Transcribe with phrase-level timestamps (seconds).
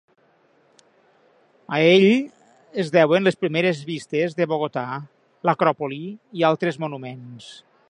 [1.75, 2.07] A ell
[2.83, 4.87] es deuen les primeres vistes de Bogotà,
[5.49, 6.03] l'Acròpoli
[6.41, 7.55] i altres monuments.